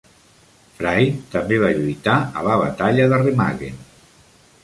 Frye 0.77 1.03
també 1.35 1.59
va 1.65 1.69
lluitar 1.75 2.15
a 2.41 2.45
la 2.49 2.57
Batalla 2.63 3.07
de 3.13 3.23
Remagen. 3.27 3.77